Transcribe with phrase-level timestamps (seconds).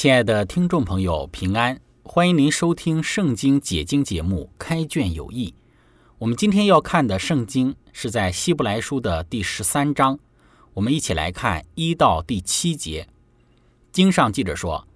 [0.00, 1.78] 亲爱的听众朋友，平安！
[2.04, 5.48] 欢迎您收听《圣经解经》节目《开卷有益》。
[6.16, 10.18] 我们今天要看的圣经是在希伯来书的第十三章，
[10.72, 13.08] 我们一起来看一到第七节。
[13.92, 14.88] 经上记着说：“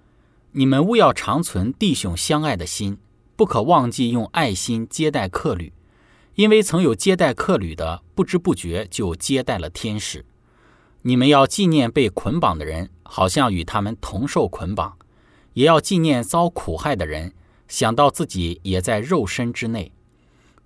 [0.52, 2.96] 你们务要长存弟兄相爱的心，
[3.36, 5.74] 不可忘记用爱心接待客旅，
[6.34, 10.24] 因为曾有接待客旅的，不知不觉就接待了天使。”
[11.06, 14.96] 你们要纪念被捆绑的人，好像与他们同受捆绑；
[15.52, 17.32] 也要纪念遭苦害的人，
[17.68, 19.92] 想到自己也在肉身之内。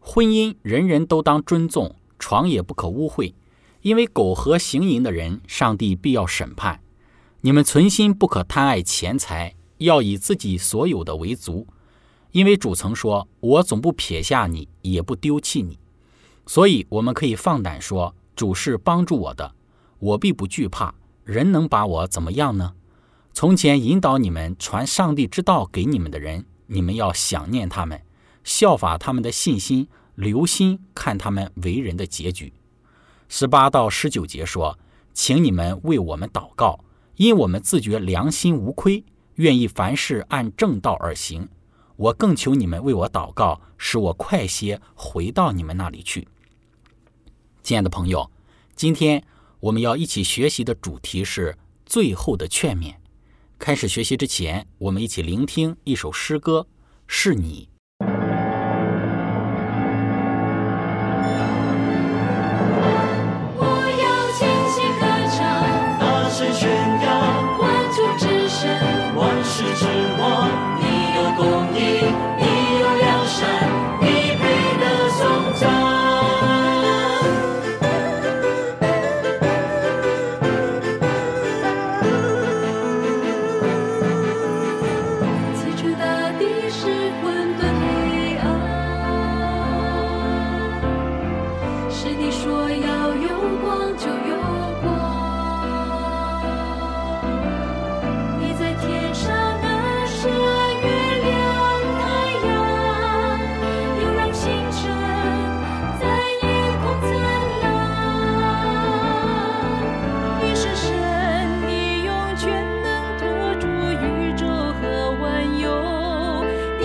[0.00, 3.34] 婚姻人人都当尊重，床也不可污秽，
[3.82, 6.80] 因为苟合行淫的人，上帝必要审判。
[7.42, 11.66] 你们存心不可贪爱钱财，要以自己所有的为足，
[12.32, 15.78] 因为主曾说：“我总不撇下你，也不丢弃你。”
[16.46, 19.54] 所以，我们可以放胆说：“主是帮助我的。”
[20.00, 20.94] 我必不惧怕，
[21.28, 22.72] 人能把我怎么样呢？
[23.34, 28.00] 从前引导你们传上帝之道给你们的人，你们要想念他们，
[28.44, 32.54] 效法他们的信心，留心看他们为人的结局。
[33.28, 34.78] 十八到十九节说
[35.12, 36.82] ：“请你们为我们祷告，
[37.16, 41.46] 因我们自觉良心无亏，愿意凡事按正道而行。
[41.96, 46.26] 我更求你们为我祷告，使我快些回到你们那里去。”
[47.62, 48.30] 亲爱的朋友，
[48.74, 49.22] 今天。
[49.60, 52.94] 我们要一起学习的主题是最后的劝勉。
[53.58, 56.66] 开始学习之前，我们一起聆听一首诗歌，
[57.06, 57.68] 是你。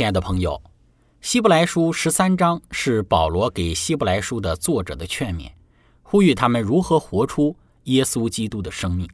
[0.00, 0.62] 亲爱的朋友，
[1.20, 5.50] 希伯来书十三章是保罗给希伯来书的作者的劝勉，
[6.02, 9.06] 呼吁他们如何活出耶稣基督的生命。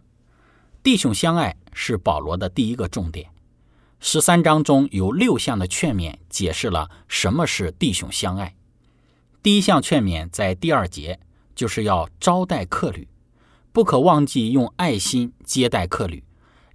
[0.84, 3.28] 弟兄相爱是保罗的第一个重点。
[3.98, 8.54] 十三章中有六项的劝勉，解释了什么是弟兄相爱。
[9.42, 11.18] 第一项劝勉在第二节，
[11.56, 13.08] 就是要招待客旅，
[13.72, 16.22] 不可忘记用爱心接待客旅，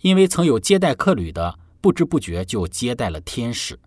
[0.01, 3.79] 因为曾有接待客旅的，不知不觉就接待了天使。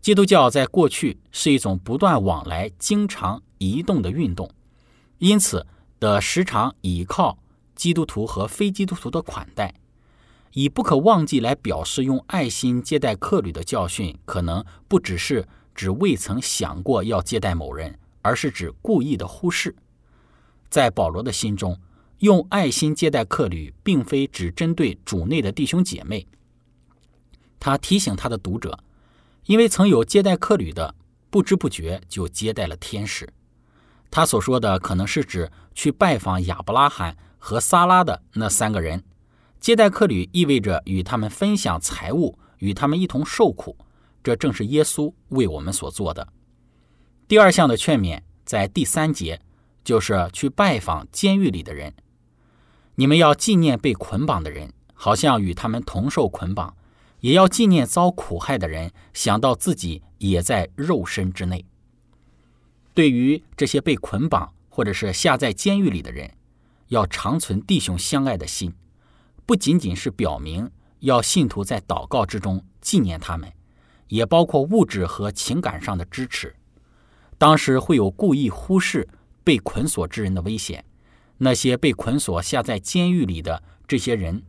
[0.00, 4.50] 基督教在过去是一种不断往来、经常移动的运动，
[5.18, 5.66] 因此
[5.98, 7.36] 的时常倚靠
[7.74, 9.74] 基督徒和非基督徒的款待，
[10.54, 19.76] 以不可忘记来表示用爱心接待客旅的教训，可能不只是指未曾想过要接待某人，而是指故意的忽视。
[20.70, 21.78] 在保罗的心中，
[22.20, 26.26] 用爱心接待客旅，并非只针对主内的弟兄姐妹。
[27.58, 28.82] 他提醒他的读者。
[29.44, 30.94] 因为曾有接待客旅的，
[31.28, 33.28] 不知不觉就接待了天使。
[34.10, 39.04] 他所说的可能是指去拜访亚伯拉罕和撒拉的那三个人。
[39.60, 43.76] 接待客旅意味着与他们分享财物，与他们一同受苦。
[44.22, 46.26] 这正是耶稣为我们所做的。
[47.28, 49.40] 第二项的劝勉在第三节，
[49.84, 51.94] 就是去拜访监狱里的人。
[52.96, 56.74] 你们要纪念被捆绑的人，好像与他们同受捆绑。
[57.20, 61.64] 也要纪念遭苦害的人，想到自己也在肉身之内。
[62.92, 66.30] 对于这些被捆绑或者是下在监狱里的人，
[66.88, 68.74] 要长存弟兄相爱的心，
[69.46, 73.50] 不仅仅是表明要信徒在祷告之中纪念他们，
[74.08, 76.54] 也包括物质和情感上的支持。
[77.38, 79.08] 当时会有故意忽视
[79.44, 80.84] 被捆锁之人的危险，
[81.38, 84.42] 那些被捆锁下在监狱里的这些人。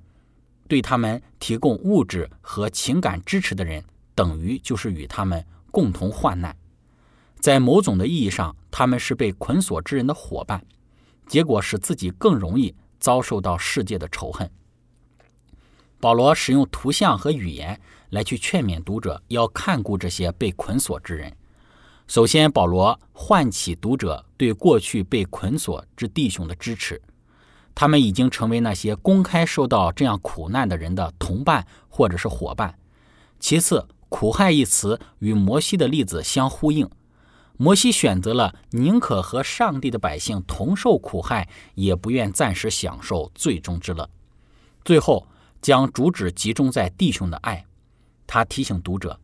[0.72, 3.84] 对他们提供物质和情感支持的人，
[4.16, 6.56] 等于就是与他们共同患难。
[7.42, 10.66] 在某种的意义上，他们是被捆锁之人的伙伴，
[11.28, 14.50] 结果使自己更容易遭受到世界的仇恨。
[16.00, 17.78] 保罗使用图像和语言
[18.12, 21.36] 来去劝勉读者要看顾这些被捆锁之人。
[22.08, 27.02] 首先，保罗唤起读者对过去被捆锁之弟兄的支持。
[27.74, 32.78] 他们已经成为那些公开受到这样苦难的人的同伴或者是伙伴。
[33.40, 36.90] 其次，“苦害”一词与摩西的例子相呼应。
[37.58, 44.10] 摩西选择了宁可和上帝的百姓同受苦害，也不愿暂时享受最终之乐。
[44.84, 45.28] 最后，
[45.62, 47.66] 将主旨集中在弟兄的爱。
[48.26, 49.20] 他提醒读者，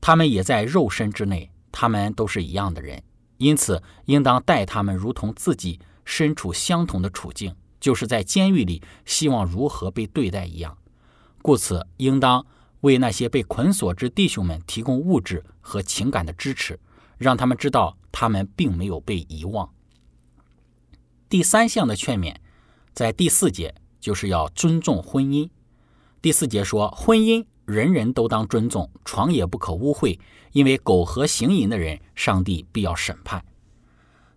[0.00, 3.02] 他们也在肉身之内，他们都是一样的人，
[3.38, 7.54] 因此应当待他们如同自己身处相同的处境。
[7.82, 10.78] 就是在监狱里，希望如何被对待一样，
[11.42, 12.46] 故此应当
[12.82, 16.78] 为那些被捆锁之弟兄们提供物质和情感的支持，
[17.18, 19.68] 让他们知道他们并没有被遗忘。
[21.28, 22.36] 第三项的劝勉，
[22.94, 25.50] 在第四节就是要尊重婚姻。
[26.20, 30.20] 第四节说，婚姻人人都当尊重，床也不可污秽，
[30.52, 33.44] 因为苟合行淫的人，上帝必要审判。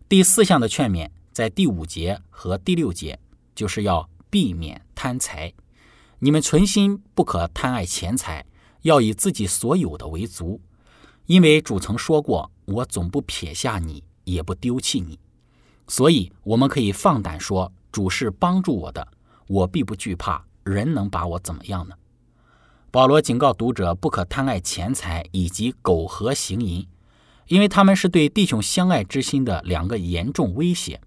[0.10, 3.20] 第四项的劝勉在第五节和第六节。
[3.56, 5.54] 就是要避免贪财，
[6.20, 8.46] 你们存心不可贪爱钱财，
[8.82, 10.62] 要以自己所有的为足，
[11.26, 15.18] 因为主曾说过：“我总不撇下你，也不丢弃你。”
[15.88, 19.08] 所以我们可以放胆说：“主是帮助我的，
[19.48, 20.46] 我必不惧怕。
[20.64, 21.96] 人能把我怎么样呢？”
[22.92, 26.88] 保罗警告读者不可贪爱钱财以及苟合行淫，
[27.48, 31.02] 因为他们是对弟兄相爱之心的两个严重威胁。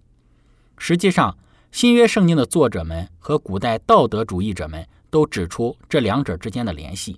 [0.77, 1.37] 实际上，
[1.71, 7.17] 新约圣经的作者们和古代道德主义者们都指出这两者之间的联系。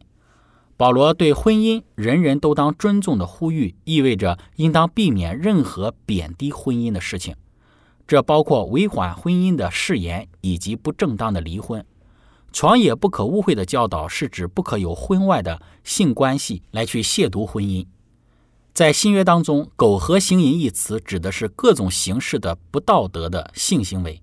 [0.76, 7.36] 保罗对婚姻人人都当尊重的呼吁，意味着应当避免任何贬低婚姻的事情。
[8.08, 11.86] 这包括违反婚姻的誓言以及不正当的离婚。
[12.52, 17.86] 床也不可误会的教导是指不可有婚外的性关系来去亵渎婚姻。
[18.74, 24.22] 在新约当中，“苟合行淫”一词指的是各种形式的不道德的性行为。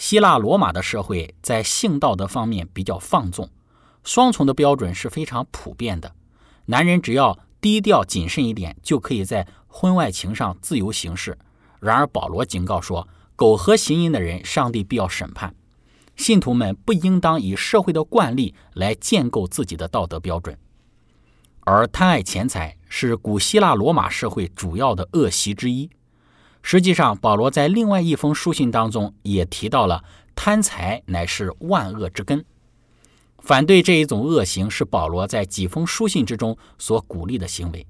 [0.00, 3.50] 希腊罗马的社会在性道德方面比较放纵，
[4.02, 6.14] 双重的标准是非常普遍的。
[6.64, 11.36] 男人只要低调谨慎一点，就可以在婚外情上自由行事。
[11.80, 15.54] 然而，保罗警告说，苟合行淫的人，上帝必要审判。
[16.16, 20.58] 信徒们不应当以社会的惯例来建构自己的道德标准，
[21.60, 25.90] 而贪爱钱财是古希腊罗马社会主要的恶习之一。
[26.62, 32.44] 实际上，保罗在另外一封书信当中也提到了贪财乃是万恶之根。
[33.38, 37.86] 反对这一种恶行是保罗在几封书信之中所鼓励的行为。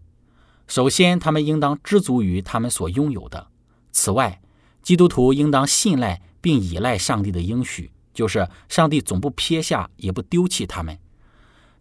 [0.69, 3.49] 首先，他们应当知足于他们所拥有的。
[3.91, 4.41] 此外，
[4.83, 7.91] 基督徒应当信赖并依赖上帝的应许。
[8.13, 10.99] 就是上帝总不撇下，也不丢弃他们。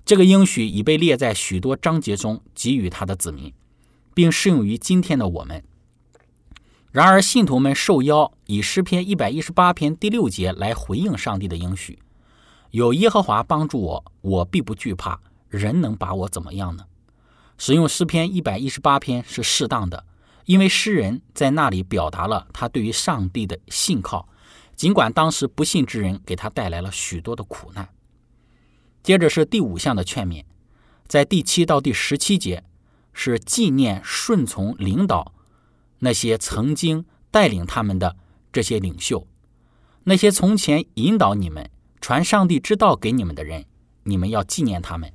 [0.05, 3.51] 这个应许已被列在许多章节中，给予他的子民，
[4.13, 5.63] 并适用于今天的我们。
[6.91, 11.99] 然而，信徒们受邀以诗篇一百一十八篇第六节来回应上帝的应许
[12.71, 15.19] ：“有耶和华帮助我，我必不惧怕。
[15.49, 16.85] 人能把我怎么样呢？”
[17.59, 20.03] 使用诗篇一百一十八篇是适当的，
[20.45, 24.27] 因为诗人在那里表达了他对于上帝的信靠。
[24.75, 27.89] 尽管当时不信之人给他带来了许多的苦难。
[29.03, 30.43] 接着是第五项的劝勉，
[31.05, 32.63] 在第七到第十七节
[33.13, 35.33] 是纪念顺从领导
[35.99, 38.15] 那些曾经带领他们的
[38.51, 39.27] 这些领袖，
[40.03, 41.69] 那些从前引导你们
[42.01, 43.65] 传上帝之道给你们的人，
[44.03, 45.11] 你们要纪念他们，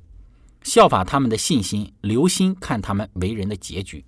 [0.63, 4.05] 效法他们的信心，留心看他们为人的结局。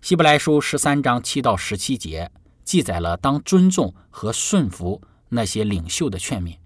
[0.00, 2.30] 希伯来书十三章七到十七节。
[2.62, 6.56] 记载了当尊重和顺服那些领袖的劝勉。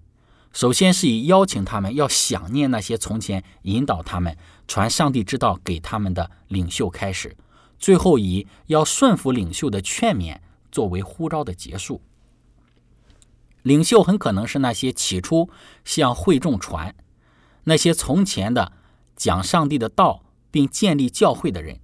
[0.53, 4.37] 首先是以邀请他们要想念那些从前引导他们
[4.69, 7.35] 传上帝之道给他们的领袖开始，
[7.85, 10.39] 最后以要顺服领袖的劝勉
[10.73, 12.01] 作为呼召的结束。
[13.61, 15.51] 领袖很可能是那些起初
[15.85, 16.95] 向会众传
[17.65, 18.73] 那些从前的
[19.17, 21.79] 讲上帝的道并建立教会的人，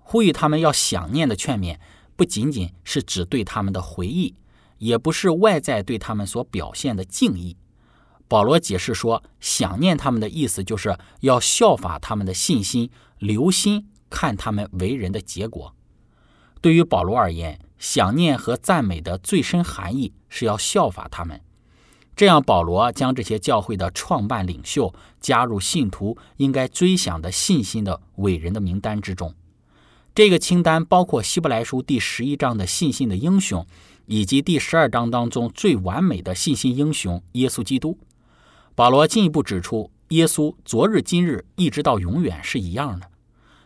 [0.00, 1.78] 呼吁他们要想念的劝勉。
[2.16, 4.34] 不仅仅是指对他们的回忆，
[4.76, 7.56] 也不是外在对他们所表现的敬意。
[8.28, 15.74] 保罗解释说，想念他们的意思就是要效法他们的信心，留心看他们为人的结果。
[16.60, 21.40] 对于保罗而言，想念和赞美的最深含义是要效法他们。
[22.14, 29.34] 这样，保罗将这些教会的创办领袖加入信徒应该追想的信心的伟人的名单之中。
[30.14, 33.66] 这个清单包括希伯来书第十一章的信心的英雄，
[34.04, 37.96] 以及第十二章当中最完美的信心英雄耶稣基督。
[38.74, 43.08] 保罗进一步指出，耶稣昨日、今日一直到永远是一样的。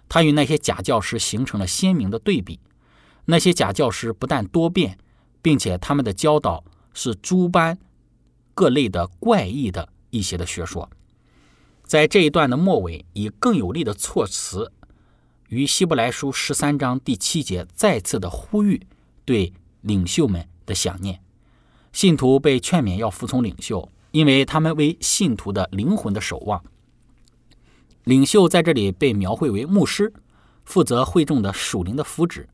[0.08, 2.60] 他与那些假教师形成了鲜明的对比。
[3.26, 4.98] 那些假教师不但多变，
[5.40, 7.78] 并且他们的教导是诸般
[8.54, 10.90] 各类的怪异的一些的学说。
[11.84, 14.72] 在这一段的末尾，以更有力的措辞。
[15.48, 18.80] 于希伯来书十三章第七节再次的呼吁
[19.24, 21.20] 对领袖们的想念，
[21.92, 26.64] 信徒被劝勉要服从领袖，因为他们为信徒的灵魂的守望。
[28.04, 30.12] 领袖在这里被描绘为牧师，
[30.64, 32.46] 负责会众的属灵的福祉，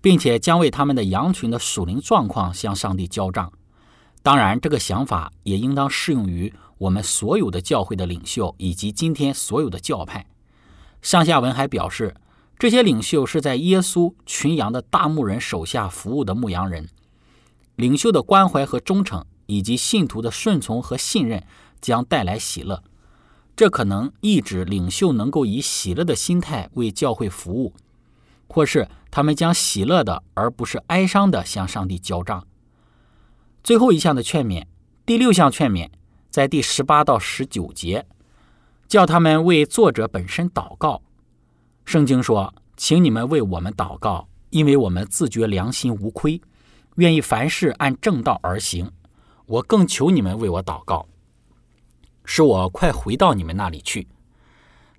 [0.00, 3.52] 并且将为他们的羊群的属灵状况向上帝交账。
[4.22, 10.26] 当然，这个想法也应当适用于我们所有的教会的领袖以及今天所有的教派。
[11.00, 12.14] 上下文还表示。
[12.60, 16.88] 这些领袖是在耶稣群羊的大牧人手下服务的牧羊人，
[17.76, 21.44] 领袖的关怀和忠诚，以及信徒的顺从和信任，
[21.80, 22.82] 将带来喜乐。
[23.58, 27.74] 这可能意指领袖能够以喜乐的心态为教会服务，
[28.46, 32.46] 或是他们将喜乐的而不是哀伤的向上帝交账。
[33.64, 34.64] 最后一项的劝勉，
[35.04, 35.90] 第六项劝勉，
[36.30, 38.06] 在第十八到十九节，
[38.86, 41.02] 叫他们为作者本身祷告。
[41.84, 46.40] 圣经说：“请你们为我们祷告，因为我们自觉良心无亏，
[46.94, 48.92] 愿意凡事按正道而行。
[49.46, 51.08] 我更求你们为我祷告，
[52.28, 54.06] 使我快回到你们那里去。”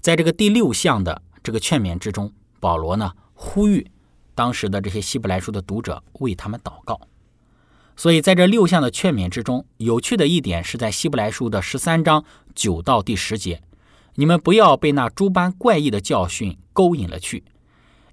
[0.01, 3.85] 在这个第六项的这个劝勉之中，保罗呢呼吁
[4.33, 6.99] 当时的这些希伯来书的读者为他们祷告。
[7.95, 13.61] 所以在这六项的劝勉之中，有趣的一点是在希伯来书的十三章九到第十节。
[14.15, 17.43] 你们不要被那诸般怪异的教训勾引了去，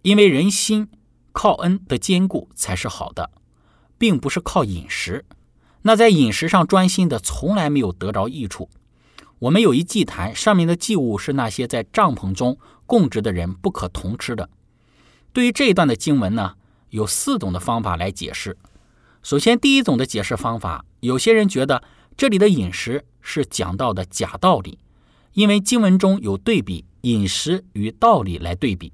[0.03, 0.89] 因为人心
[1.33, 3.31] 靠恩的坚固才是好的。
[3.99, 5.25] 并不是靠饮食。
[5.83, 8.69] 那在饮食上专心的，从来没有得着益处。
[9.39, 14.49] 我们有一祭坛，上面的祭物是那些在帐篷中供职的人不可同吃的。
[15.33, 16.55] 对于这一段的经文呢，
[16.89, 18.57] 有四种的方法来解释。
[19.23, 21.83] 首先，第一种的解释方法，有些人觉得
[22.17, 24.79] 这里的饮食是讲到的假道理，
[25.35, 28.93] 因为经文中有对比饮食与道理来对比。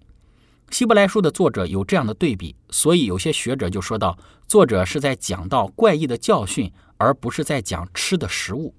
[0.71, 4.19] 希伯来书的作者有这样的对比，所以有些学者就说到，
[4.49, 8.75] 作者是在讲到怪异的教训，而不是在讲吃的食物。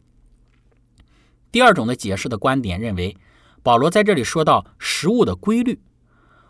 [1.54, 3.16] 第二种的解释的观点认为，
[3.62, 5.80] 保罗在这里说到食物的规律。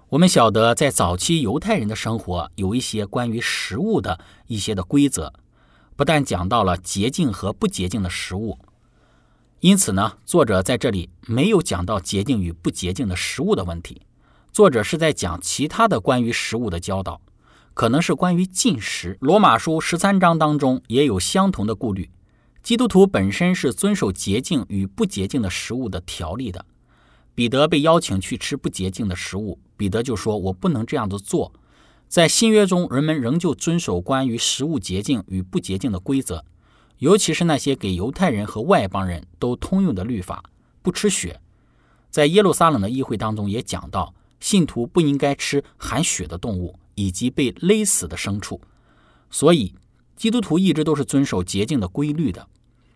[0.07, 4.17] 我们晓得，在早期犹太人的生活有一些关于食物的
[4.47, 5.33] 一些的规则，
[5.97, 8.57] 不但讲到了洁净和不洁净的食物，
[9.59, 14.03] 因此呢，作者在这里没有讲到洁净与不洁净的食物的问题。
[14.53, 17.19] 作者是在讲其他的关于食物的教导，
[17.73, 19.17] 可能是关于进食。
[19.19, 22.09] 罗马书十三章当中也有相同的顾虑。
[22.63, 26.65] 基督徒本身是遵守洁净与不洁净的食物的条例的。
[27.35, 31.51] 彼得被邀请去吃不洁净的食物，彼得就说：“我不能这样子做。”
[32.07, 36.45] 在新约中，人们仍旧遵守关于食物洁净与不洁净的规则，
[36.99, 40.43] 尤其是那些给犹太人和外邦人都通用的律法，
[40.81, 41.41] 不吃血。
[42.09, 44.13] 在耶路撒冷的议会当中也讲到。
[44.39, 48.59] 信徒不应该吃含血的动物以及被勒死的牲畜，
[49.29, 49.73] 所以
[50.17, 52.45] 基督徒一直都是遵守洁净的规律的。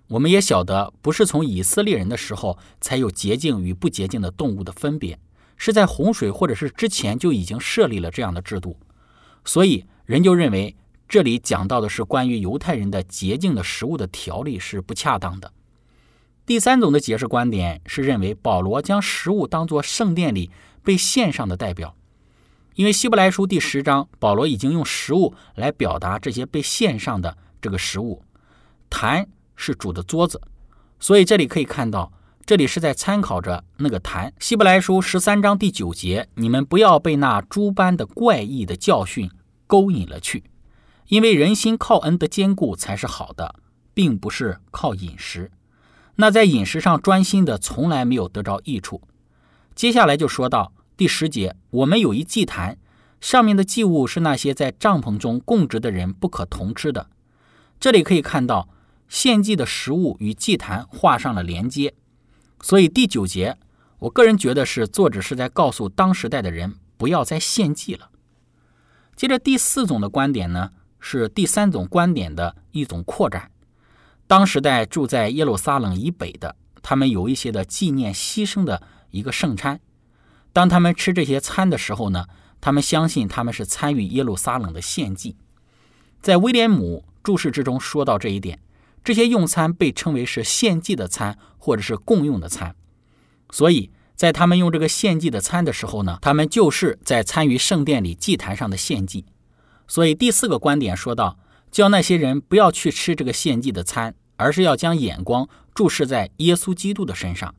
[0.07, 5.19] 我们也晓得，不是从以色列人的时候才有洁净与不洁净的动物的分别，
[5.57, 8.77] 是在洪水或者是之前就已经设立了这样的制度。
[9.45, 10.75] 所以人就认为
[11.07, 15.51] 这里讲到的是关于犹太人的洁净的食物的条例是不恰当的。
[16.45, 20.49] 第三种的解释观点是认为保罗将食物当作圣殿里。
[20.83, 21.97] 被献上的代表，
[22.75, 28.23] 因为希伯来书第十章，保罗已经用食物来表达这些被献上的这个食物。
[28.89, 30.39] 坛是主的桌子，
[30.97, 32.13] 所以这里可以看到，
[32.45, 34.31] 这里是在参考着那个坛。
[34.39, 39.29] 希伯来书十三章第九节，你们不要被那诸般的怪异的教训
[39.65, 40.45] 勾引了去，
[41.07, 43.55] 因为人心靠恩的坚固才是好的，
[43.93, 45.51] 并不是靠饮食。
[46.15, 49.01] 那在饮食上专心的，从来没有得着益处。
[49.75, 50.71] 接下来就说到。
[50.95, 52.79] 第十节，我们有一祭坛，
[53.21, 57.07] 上面的祭物是那些在帐篷中供职的人不可同吃的。
[57.79, 58.67] 这里可以看到
[59.07, 61.93] 献祭的食物与祭坛画上了连接。
[62.61, 63.57] 所以第九节，
[63.99, 68.09] 我个人觉得是作者是在告诉当时代的人不要再献祭了。
[69.15, 73.51] 接着第四种的观点呢，是第三种观点的一种扩展。
[74.27, 79.79] 当时代住在耶路撒冷以北的，他们有一些的纪念牺牲的一个圣餐。
[80.51, 82.25] 当他们吃这些餐的时候呢，
[82.59, 85.35] 他们相信他们是参与耶路撒冷的献祭。
[86.21, 88.59] 在威廉姆注释之中说到这一点，
[89.03, 92.75] 这些用餐被称为是献祭的餐或者是共用的餐。
[93.51, 99.25] 所以在他们用这个献祭的餐的时候呢，他们就是在参与圣殿里祭坛上的献祭。
[99.87, 101.39] 所以第四个观点说到，
[101.71, 107.55] 叫那些人不要去吃这个献祭的餐，而是要将眼光注视在耶稣基督的身上。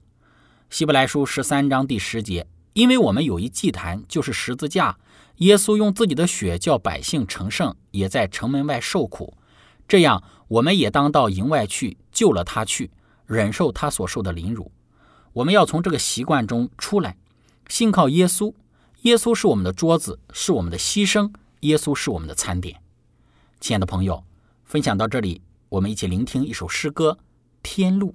[0.68, 2.46] 希伯来书十三章第十节。
[2.74, 4.98] 因为我们有一祭坛，就是十字架。
[5.38, 9.34] 耶稣用自己的血叫百姓成圣，也在城门外受苦。
[9.88, 12.90] 这样，我们也当到营外去救了他去，
[13.26, 14.72] 忍受他所受的凌辱。
[15.34, 17.16] 我们要从这个习惯中出来，
[17.68, 18.52] 信靠耶稣。
[19.02, 21.30] 耶稣是我们的桌子，是我们的牺牲。
[21.60, 22.80] 耶稣是我们的餐点。
[23.60, 24.24] 亲爱的朋友，
[24.64, 27.12] 分享到这里，我们一起聆听一首诗歌
[27.62, 28.14] 《天路》。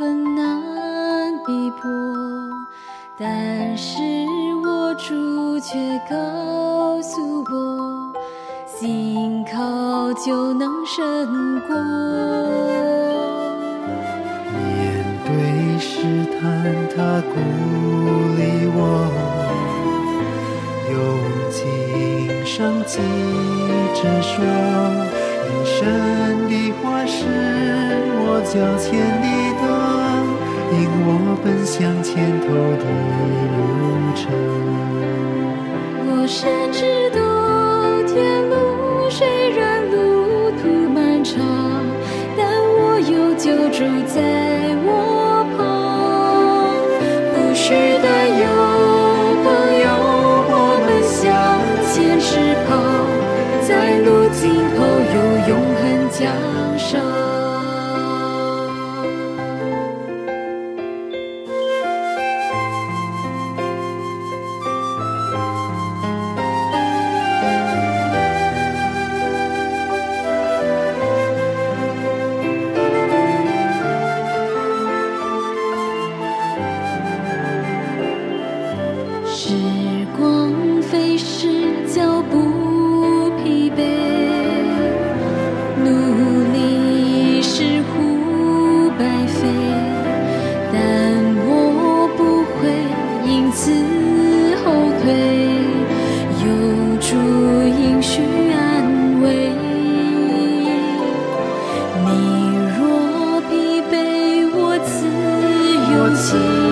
[0.00, 0.58] 困难
[1.44, 1.90] 逼迫，
[3.18, 3.98] 但是
[4.64, 5.76] 我主却
[6.08, 6.16] 告
[7.02, 8.10] 诉我，
[8.66, 11.76] 信靠就能胜过。
[14.56, 17.34] 面对试探，他鼓
[18.38, 18.40] 励
[18.72, 18.80] 我，
[20.90, 20.96] 用
[21.50, 21.60] 琴
[22.46, 22.96] 声记
[24.00, 24.32] 着说，
[25.62, 27.18] 神的话是
[28.16, 29.59] 我脚前的。
[30.80, 32.46] 引我奔向前头
[32.80, 32.84] 的
[33.56, 33.60] 路
[34.16, 34.24] 程。
[36.06, 37.20] 我深知走
[38.08, 38.52] 天路
[39.10, 41.36] 虽然路途漫长，
[42.36, 44.16] 但我有救主在
[44.86, 45.58] 我旁。
[47.34, 48.08] 不时的
[48.40, 48.44] 有
[49.44, 49.46] 朋
[49.84, 49.84] 友，
[50.48, 51.20] 我们向
[51.92, 52.28] 前直
[52.66, 52.70] 跑，
[53.68, 53.68] 在
[54.00, 54.40] 路尽
[54.74, 54.80] 头
[55.14, 55.16] 有
[55.48, 56.18] 永恒奖
[56.78, 57.29] 赏。
[106.10, 106.69] 勇气。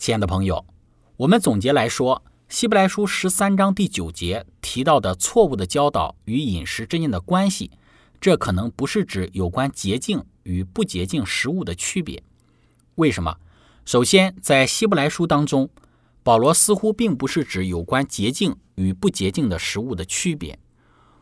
[0.00, 0.64] 亲爱的朋友，
[1.18, 7.70] 我们总结来说，《希伯来书》十三章第九节提到的错误的教导与饮食之间的关系，
[8.18, 12.22] 这可能不是指有关洁净与不洁净食物的区别。
[12.94, 13.36] 为什么？
[13.84, 15.68] 首先，在《希伯来书》当中，
[16.22, 20.58] 保罗似乎并不是指有关洁净与不洁净的食物的区别。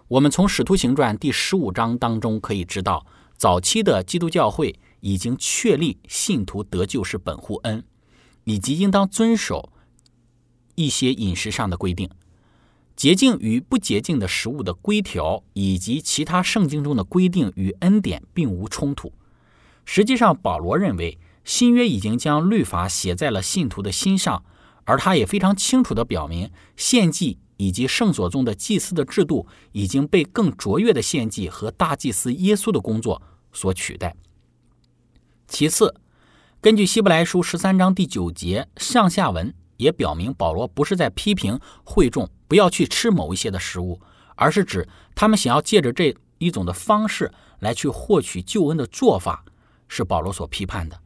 [0.06, 3.04] 我们从《使徒行传》第十五章当中可以知道，
[3.36, 7.84] 早期的基督教会已经确立信徒得救是本乎恩。
[8.48, 9.70] 以及应当遵守
[10.74, 12.08] 一些饮食上的规定，
[12.96, 19.12] 洁净与不洁净的食物的规条，以及其他圣经中的规定与恩典并无冲突。
[19.84, 24.42] 实际上，保罗认为新约已经将律法写在了信徒的心上，
[24.84, 33.20] 而他也非常清楚地表明，献祭以及圣所中的祭司的制度已经被更卓越的献祭和大祭司耶稣的工作
[33.52, 34.16] 所取代。
[35.46, 35.94] 其次，
[36.60, 44.00] 根据希伯来书十三章第九节上下文也表明，保罗不是在批评会众不要去吃某一些的食物，
[44.34, 49.44] 而是指他们想要借着这一种的方式来去获取救恩的做法，
[49.86, 50.98] 是保罗所批判的。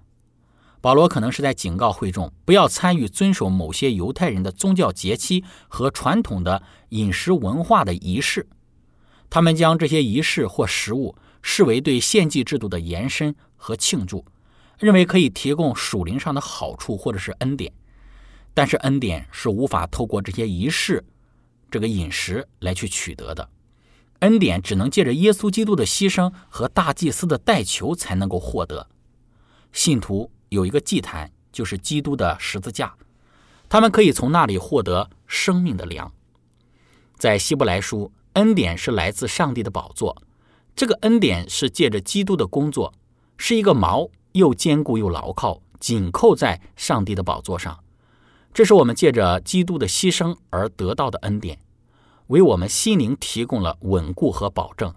[0.80, 8.48] 保罗可能是在警告会众不要参与遵守某些犹太人的宗教节期和传统的饮食文化的仪式，
[9.28, 14.24] 他们将这些仪式或食物视为对献祭制度的延伸和庆祝。
[14.83, 17.73] 认为可以提供属灵上的好处或者是恩典，
[18.53, 21.05] 但是恩典是无法透过这些仪式、
[21.71, 23.49] 这个饮食来去取得的。
[24.18, 28.88] 恩典只能借着耶稣基督的牺牲和大祭司的代求才能够获得。
[29.73, 32.92] 信徒有一个祭坛，就是基督的十字架，
[33.68, 36.12] 他们可以从那里获得生命的粮。
[37.16, 40.21] 在希伯来书，恩典是来自上帝的宝座，
[40.75, 42.92] 这个恩典是借着基督的工作，
[43.37, 44.11] 是一个锚。
[44.33, 47.79] 又坚固又牢靠，紧扣在上帝的宝座上。
[48.53, 51.59] 这是我们借着基督的牺牲而得到的恩典，
[52.27, 54.95] 为我们心灵提供了稳固和保证。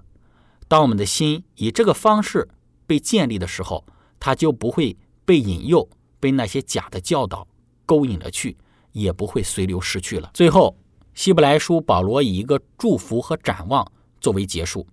[0.67, 2.49] 当我们的心以这个方式
[2.85, 3.85] 被建立的时候，
[4.19, 5.87] 它就不会被引诱，
[6.19, 7.47] 被那些假的教导
[7.85, 8.57] 勾引了去，
[8.91, 10.31] 也不会随流失去了。
[10.33, 10.75] 最后，
[11.13, 14.85] 希伯来书保罗以一个祝福和展望作为结束。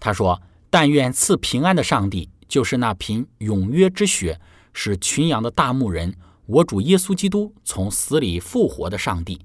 [0.00, 4.40] 他说：“但愿赐平安的上帝。”就是那凭永约之血
[4.72, 6.14] 使群羊的大牧人，
[6.46, 9.40] 我主耶稣基督从死里复活的上帝，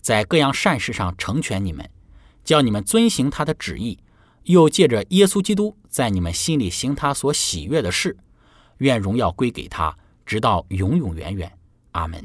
[0.00, 1.90] 在各样善事上成全你们，
[2.44, 3.98] 叫你们遵行他的旨意，
[4.44, 8.16] 又借着耶稣基督在你们心里行他所喜悦的事。
[8.78, 11.58] 愿荣耀归给他，直到永永远远。
[11.90, 12.24] 阿门。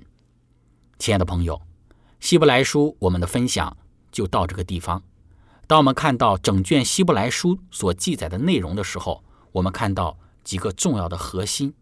[1.00, 1.60] 亲爱的朋友，
[2.20, 3.76] 希伯来书我们的分享
[4.12, 5.02] 就到这个地方。
[5.66, 11.74] 当我们看到整卷希伯来书所记载的内容的时候，我们看到几个重要的核心，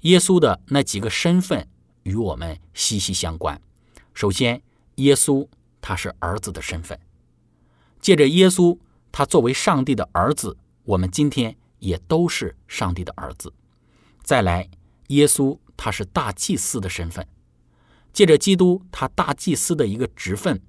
[0.00, 1.68] 耶稣的那几个身份
[2.02, 3.60] 与我们息息相关。
[4.14, 4.62] 首先，
[4.96, 5.46] 耶稣
[5.80, 6.98] 他是儿子的身份，
[8.00, 8.78] 借着耶稣
[9.12, 13.52] 他作为上帝的儿子，我们今天也都是上帝的儿子。
[14.22, 14.68] 再来，
[15.08, 17.26] 耶稣他是大祭司的身份，
[18.12, 20.60] 借着基督他大祭司的一个职分，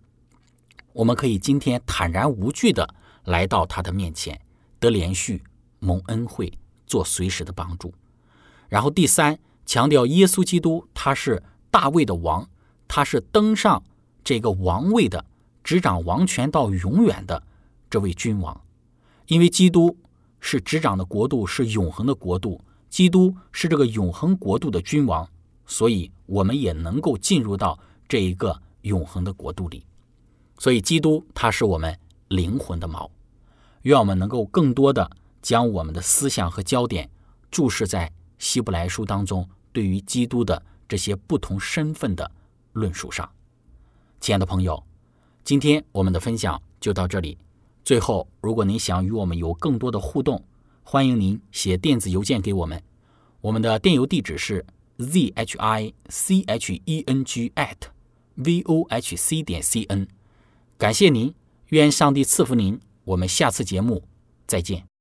[0.93, 4.39] 我们可以今天坦然无惧的来到他的面前，
[4.79, 5.43] 得连续
[5.79, 6.51] 蒙恩惠，
[6.85, 7.93] 做随时的帮助。
[8.69, 12.47] 然后第三，强调耶稣基督他是大卫的王，
[12.87, 13.83] 他是登上
[14.23, 15.25] 这个王位的，
[15.63, 17.41] 执掌王权到永远的
[17.89, 18.59] 这位君王，
[19.27, 19.97] 因为基督
[20.39, 22.61] 是执掌的国度，是永恒的国度。
[22.89, 25.29] 基督是这个永恒国度的君王，
[25.65, 29.85] 所以我们也能够进入到这一个永恒的国度里。
[30.57, 33.09] 所以，基督他是我们灵魂的锚。
[33.83, 35.11] 愿我们能够更多的
[35.47, 37.09] 将我们的思想和焦点
[37.49, 42.29] 注视在希伯来书当中对于基督的这些不同身份的
[42.73, 43.31] 论述上。
[44.19, 44.83] 亲爱的朋友，
[45.45, 47.37] 今天我们的分享就到这里。
[47.85, 50.43] 最后，如果您想与我们有更多的互动，
[50.83, 52.83] 欢迎您写电子邮件给我们，
[53.39, 54.65] 我们的电邮地址是
[54.97, 57.87] z h i c h e n g at
[58.35, 60.09] v o h c 点 c n。
[60.77, 61.33] 感谢您，
[61.67, 62.77] 愿上帝赐福您。
[63.05, 64.03] 我们下次节目
[64.45, 64.96] 再见。